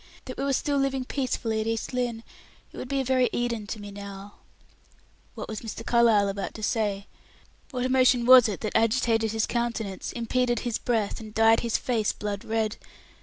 [0.25, 2.23] that we were still living peacefully at East Lynne.
[2.71, 4.33] It would be a very Eden to me now."
[5.35, 5.85] What was Mr.
[5.85, 7.05] Carlyle about to say?
[7.69, 12.13] What emotion was it that agitated his countenance, impeded his breath, and dyed his face
[12.13, 12.77] blood red?